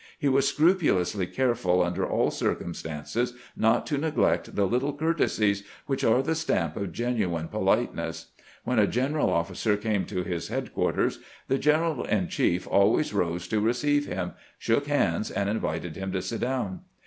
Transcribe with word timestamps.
He 0.17 0.27
was 0.27 0.51
scrupu 0.51 0.95
lously 0.95 1.31
careful 1.31 1.83
under 1.83 2.03
all 2.09 2.31
circumstances 2.31 3.35
not 3.55 3.85
to 3.85 3.99
neglect 3.99 4.55
the 4.55 4.65
little 4.65 4.93
courtesies 4.97 5.61
which 5.85 6.03
are 6.03 6.23
the 6.23 6.33
stamp 6.33 6.75
of 6.75 6.91
genuine 6.91 7.47
polite 7.47 7.93
ness. 7.93 8.31
When 8.63 8.79
a 8.79 8.87
general 8.87 9.29
officer 9.29 9.77
came 9.77 10.05
to 10.05 10.23
his 10.23 10.47
headquarters, 10.47 11.19
332 11.49 11.71
CAMPAIGNING 11.71 11.97
"WITH 11.97 12.07
GBANT 12.07 12.07
the 12.07 12.09
general 12.09 12.19
in 12.19 12.27
cliief 12.29 12.67
always 12.81 13.13
rose 13.13 13.47
to 13.49 13.59
receive 13.61 14.03
Mm, 14.05 14.33
shook 14.57 14.87
hands, 14.87 15.29
and 15.29 15.47
invited 15.47 15.95
him 15.95 16.11
to 16.13 16.21
sit 16.23 16.41
down. 16.41 16.79